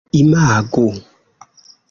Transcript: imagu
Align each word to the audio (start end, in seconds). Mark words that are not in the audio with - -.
imagu 0.23 0.87